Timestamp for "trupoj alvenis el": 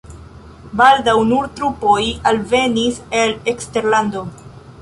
1.59-3.39